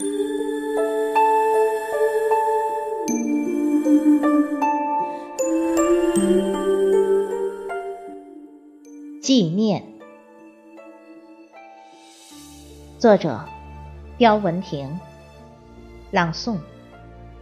[0.00, 0.04] 纪
[9.44, 9.84] 念，
[12.98, 13.44] 作者：
[14.16, 14.98] 刁文婷，
[16.10, 16.56] 朗诵：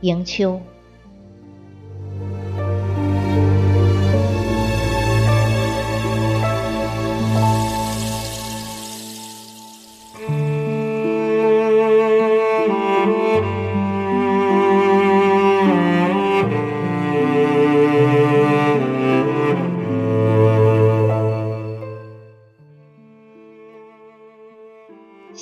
[0.00, 0.60] 迎秋。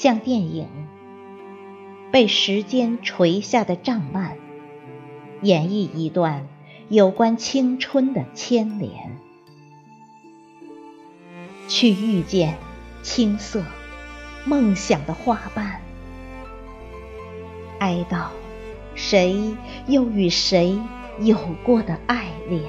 [0.06, 0.68] 像电影
[2.12, 4.36] 被时间垂下的帐幔，
[5.42, 6.46] 演绎一段
[6.88, 9.18] 有关青春的牵连，
[11.66, 12.56] 去遇见
[13.02, 13.64] 青涩
[14.44, 15.80] 梦想的花瓣，
[17.80, 18.28] 哀悼
[18.94, 19.56] 谁
[19.88, 20.78] 又与谁
[21.18, 22.62] 有过的爱恋，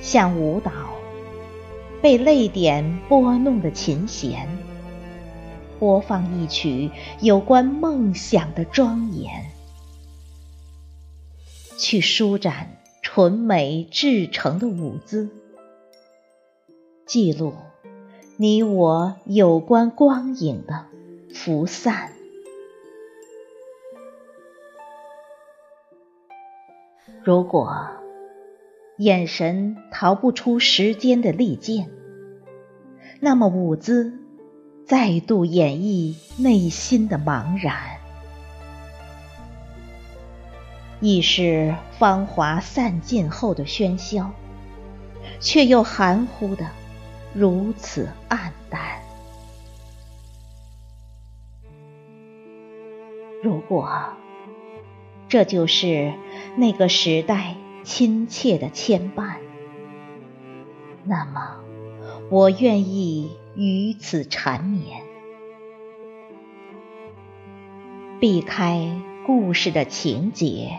[0.00, 0.99] 像舞蹈。
[2.02, 4.48] 被泪点拨弄的琴弦，
[5.78, 9.50] 播放一曲有关梦想的庄严，
[11.76, 15.28] 去舒展纯美至诚的舞姿，
[17.06, 17.52] 记录
[18.38, 20.86] 你我有关光影的
[21.34, 22.12] 浮散。
[27.22, 27.99] 如果。
[29.00, 31.88] 眼神逃不出时间的利剑，
[33.18, 34.12] 那么舞姿
[34.86, 37.74] 再度演绎内心的茫然，
[41.00, 44.32] 亦是芳华散尽后的喧嚣，
[45.40, 46.66] 却又含糊的
[47.32, 49.00] 如此黯淡。
[53.42, 53.90] 如果
[55.26, 56.12] 这就是
[56.58, 57.56] 那个时代。
[57.90, 59.38] 亲切的牵绊，
[61.02, 61.58] 那么
[62.30, 65.02] 我愿意与此缠绵，
[68.20, 68.96] 避开
[69.26, 70.78] 故事的情节，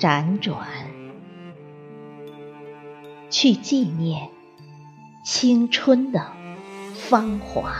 [0.00, 0.66] 辗转，
[3.30, 4.30] 去纪念
[5.22, 6.32] 青春的
[6.94, 7.72] 芳华。